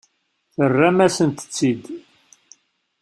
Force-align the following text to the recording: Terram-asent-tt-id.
Terram-asent-tt-id. 0.53 1.83